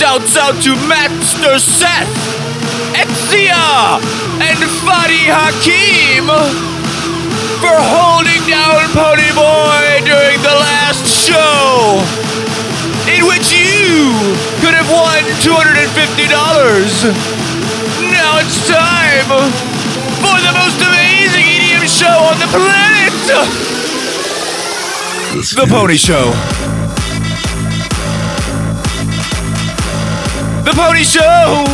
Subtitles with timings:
[0.00, 2.08] shouts out to Master Seth,
[2.96, 4.00] Exia,
[4.40, 6.24] and Fadi Hakim
[7.60, 12.00] for holding down Poniiboi during the last show,
[13.12, 14.16] in which you
[14.64, 16.32] could have won $250.
[18.08, 19.28] Now it's time
[20.16, 23.12] for the most amazing EDM show on the planet!
[25.60, 26.79] The Ponii Show.
[30.70, 31.64] The Ponii Show!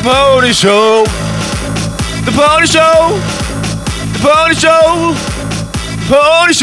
[0.00, 1.02] The Ponii Show!
[2.24, 3.18] The Ponii Show!
[4.12, 5.12] The Ponii Show!
[5.96, 6.54] The Ponii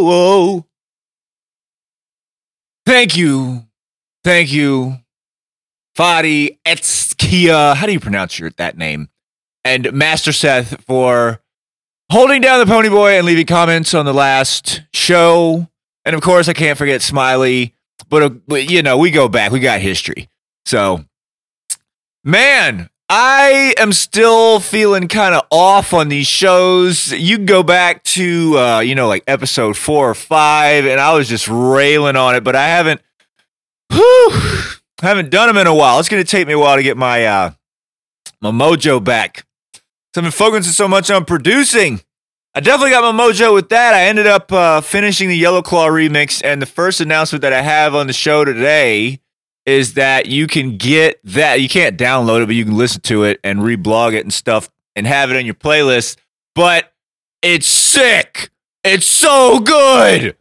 [0.00, 0.66] Show!
[2.84, 3.64] Thank you.
[4.24, 4.96] Thank you.
[5.96, 7.76] Fadi Etskia.
[7.76, 9.08] How do you pronounce your that name?
[9.64, 11.40] And Master Seth for
[12.10, 15.68] holding down the Pony Boy and leaving comments on the last show.
[16.04, 17.76] And of course, I can't forget Smiley.
[18.08, 19.52] But, uh, but you know, we go back.
[19.52, 20.28] We got history.
[20.64, 21.04] So,
[22.24, 27.12] man, I am still feeling kind of off on these shows.
[27.12, 31.14] You can go back to, uh, you know, like episode four or five, and I
[31.14, 33.02] was just railing on it, but I haven't,
[33.92, 34.30] whew,
[35.02, 35.98] haven't done them in a while.
[35.98, 37.50] It's going to take me a while to get my, uh,
[38.40, 39.44] my mojo back.
[40.14, 42.00] So I've been focusing so much on producing.
[42.54, 43.94] I definitely got my mojo with that.
[43.94, 47.62] I ended up uh, finishing the Yellow Claw remix, and the first announcement that I
[47.62, 49.20] have on the show today
[49.64, 51.62] is that you can get that.
[51.62, 54.68] You can't download it, but you can listen to it and reblog it and stuff
[54.94, 56.16] and have it in your playlist.
[56.54, 56.92] But
[57.40, 58.50] it's sick.
[58.84, 60.36] It's so good.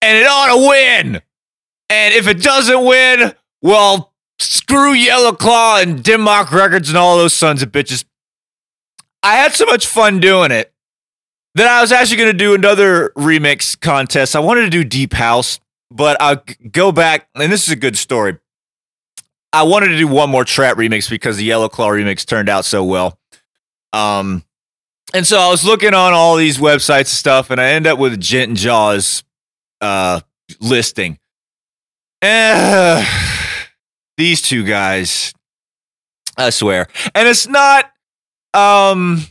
[0.00, 1.22] And it ought to win.
[1.90, 7.34] And if it doesn't win, well, screw Yellow Claw and Denmark Records and all those
[7.34, 8.06] sons of bitches.
[9.22, 10.72] I had so much fun doing it
[11.58, 14.36] that I was actually going to do another remix contest.
[14.36, 17.96] I wanted to do Deep House, but I'll go back, and this is a good
[17.96, 18.38] story.
[19.52, 22.64] I wanted to do one more trap remix because the Yellow Claw remix turned out
[22.64, 23.18] so well.
[23.92, 24.44] Um,
[25.14, 27.98] and so I was looking on all these websites and stuff, and I end up
[27.98, 29.24] with Gent and Jawns
[29.80, 30.20] uh,
[30.60, 31.18] listing.
[32.20, 33.04] Eh,
[34.16, 35.32] these two guys,
[36.36, 36.88] I swear.
[37.14, 37.90] And it's not
[38.54, 39.22] um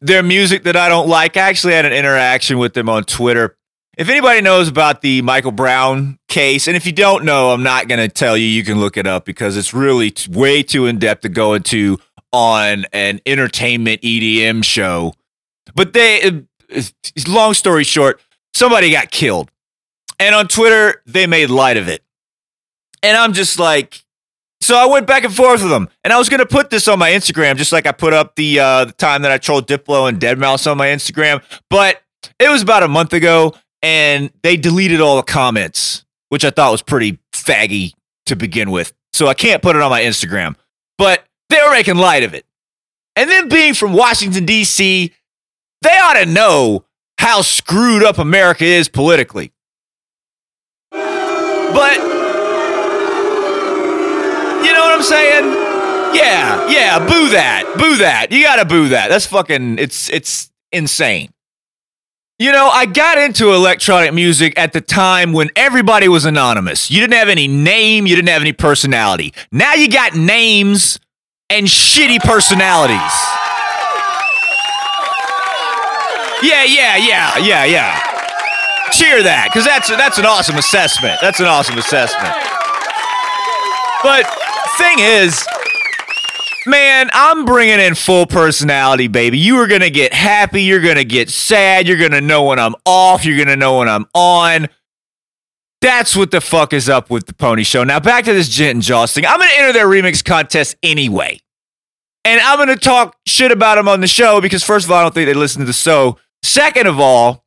[0.00, 1.36] their music that I don't like.
[1.36, 3.56] I actually had an interaction with them on Twitter.
[3.98, 7.88] If anybody knows about the Michael Brown case, and if you don't know, I'm not
[7.88, 8.46] going to tell you.
[8.46, 11.54] You can look it up because it's really t- way too in depth to go
[11.54, 11.98] into
[12.32, 15.12] on an entertainment EDM show.
[15.74, 16.44] But they,
[17.28, 18.20] long story short,
[18.54, 19.50] somebody got killed.
[20.18, 22.02] And on Twitter, they made light of it.
[23.02, 24.04] And I'm just like,
[24.70, 26.86] so I went back and forth with them, and I was going to put this
[26.86, 29.66] on my Instagram, just like I put up the uh, the time that I trolled
[29.66, 31.42] Diplo and Deadmau5 on my Instagram.
[31.68, 32.00] But
[32.38, 36.70] it was about a month ago, and they deleted all the comments, which I thought
[36.70, 37.94] was pretty faggy
[38.26, 38.92] to begin with.
[39.12, 40.54] So I can't put it on my Instagram.
[40.98, 42.46] But they were making light of it,
[43.16, 45.12] and then being from Washington D.C.,
[45.82, 46.84] they ought to know
[47.18, 49.50] how screwed up America is politically.
[50.92, 52.09] But
[54.90, 55.44] what I'm saying?
[56.14, 57.74] Yeah, yeah, boo that.
[57.78, 58.32] Boo that.
[58.32, 59.08] You gotta boo that.
[59.08, 61.30] That's fucking it's it's insane.
[62.38, 66.90] You know, I got into electronic music at the time when everybody was anonymous.
[66.90, 69.34] You didn't have any name, you didn't have any personality.
[69.52, 70.98] Now you got names
[71.50, 72.96] and shitty personalities.
[76.42, 78.00] Yeah, yeah, yeah, yeah, yeah.
[78.92, 81.20] Cheer that, because that's that's an awesome assessment.
[81.20, 82.34] That's an awesome assessment.
[84.02, 84.24] But
[84.78, 85.46] thing is,
[86.66, 89.38] man, I'm bringing in full personality, baby.
[89.38, 90.62] You are going to get happy.
[90.62, 91.86] You're going to get sad.
[91.86, 93.24] You're going to know when I'm off.
[93.24, 94.68] You're going to know when I'm on.
[95.80, 97.84] That's what the fuck is up with the Ponii Show.
[97.84, 99.24] Now, back to this Gent and Jawns thing.
[99.24, 101.40] I'm going to enter their remix contest anyway.
[102.24, 104.98] And I'm going to talk shit about them on the show because, first of all,
[104.98, 106.18] I don't think they listen to the show.
[106.42, 107.44] Second of all,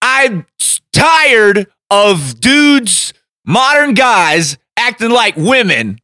[0.00, 0.46] I'm
[0.92, 3.12] tired of dudes,
[3.44, 5.98] modern guys acting like women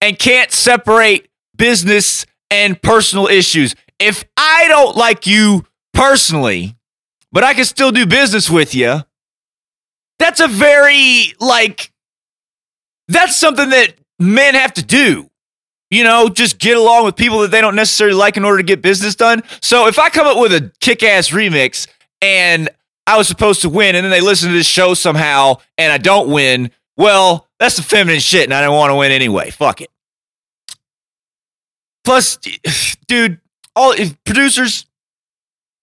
[0.00, 3.74] and can't separate business and personal issues.
[3.98, 5.64] If I don't like you
[5.94, 6.76] personally,
[7.30, 9.00] but I can still do business with you,
[10.18, 11.90] that's a very, like,
[13.08, 15.30] that's something that men have to do.
[15.90, 18.62] You know, just get along with people that they don't necessarily like in order to
[18.62, 19.42] get business done.
[19.60, 21.86] So if I come up with a kick ass remix
[22.20, 22.68] and
[23.06, 25.98] I was supposed to win and then they listen to this show somehow and I
[25.98, 29.50] don't win, well, that's the feminine shit, and I don't want to win anyway.
[29.50, 29.90] Fuck it.
[32.02, 32.38] Plus,
[33.06, 33.40] dude,
[33.76, 33.94] all
[34.24, 34.86] producers,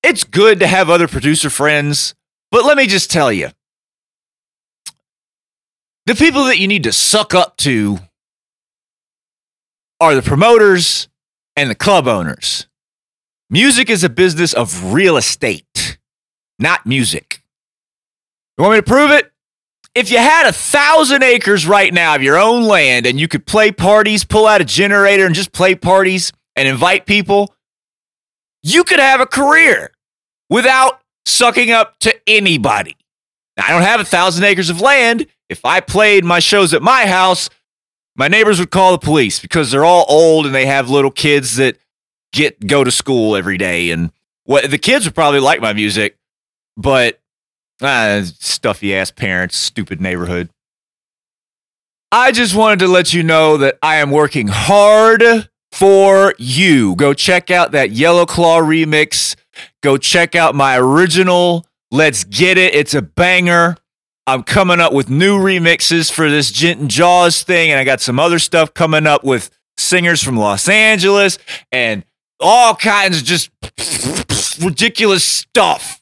[0.04, 2.16] it's good to have other producer friends,
[2.52, 3.50] but let me just tell you.
[6.06, 8.00] The people that you need to suck up to
[10.02, 11.08] are the promoters
[11.56, 12.68] and the club owners.
[13.50, 15.98] Music is a business of real estate,
[16.58, 17.42] not music.
[18.58, 19.32] You want me to prove it?
[20.00, 23.46] If you had a thousand acres right now of your own land and you could
[23.46, 27.54] play parties, pull out a generator and just play parties and invite people,
[28.64, 29.92] you could have a career
[30.50, 32.96] without sucking up to anybody.
[33.58, 35.28] Now, I don't have a thousand acres of land.
[35.50, 37.50] If I played my shows at my house,
[38.16, 41.58] my neighbors would call the police because they're all old and they have little kids
[41.58, 41.78] that
[42.32, 43.92] get go to school every day.
[43.92, 44.14] And
[44.46, 46.18] what the kids would probably like my music,
[46.78, 47.20] but
[47.82, 50.50] uh, stuffy ass parents, stupid neighborhood.
[52.12, 56.96] I just wanted to let you know that I am working hard for you.
[56.96, 59.36] Go check out that Yellow Claw remix.
[59.84, 62.74] Go check out my original Let's Get It.
[62.74, 63.78] It's a banger.
[64.26, 68.02] I'm coming up with new remixes for this Gent and Jawns thing, and I got
[68.02, 71.40] some other stuff coming up with singers from Los Angeles
[71.72, 72.04] and
[72.40, 73.50] all kinds of just
[74.62, 75.99] ridiculous stuff.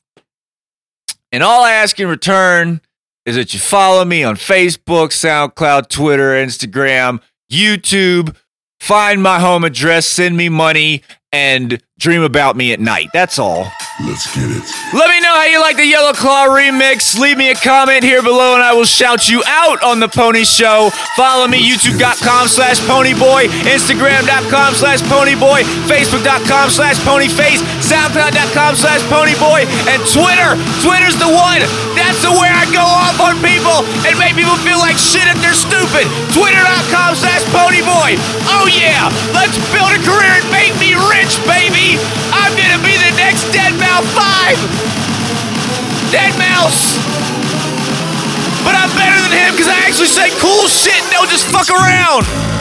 [1.37, 2.81] And all I ask in return
[3.27, 8.35] is that you follow me on Facebook, SoundCloud, Twitter, Instagram, YouTube.
[8.79, 13.09] Find my home address, send me money, and dream about me at night.
[13.11, 13.65] That's all.
[14.05, 14.61] Let's get it.
[14.93, 17.17] Let me know how you like the Yellow Claw remix.
[17.17, 20.45] Leave me a comment here below and I will shout you out on the Ponii
[20.45, 20.93] Show.
[21.17, 29.99] Follow me, youtube.com slash poniiboi, instagram.com slash poniiboi, facebook.com slash poniiface, soundcloud.com slash poniiboi, and
[30.13, 30.53] Twitter.
[30.85, 31.65] Twitter's the one.
[31.97, 35.41] That's the where I go off on people and make people feel like shit if
[35.41, 36.05] they're stupid.
[36.37, 38.13] Twitter.com slash poniiboi.
[38.53, 41.86] Oh yeah, let's build a career and make me rich, baby.
[41.95, 44.57] I'm gonna be the next Dead Mouse 5!
[46.11, 46.99] Deadmau5!
[48.65, 51.69] But I'm better than him because I actually say cool shit and don't just fuck
[51.69, 52.56] around!